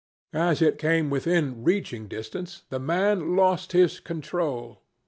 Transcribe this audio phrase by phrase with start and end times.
[0.33, 4.81] As it came within reaching distance, the man lost his control.